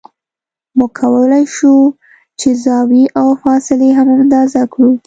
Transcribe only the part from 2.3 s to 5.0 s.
چې زاویې او فاصلې هم اندازه کړو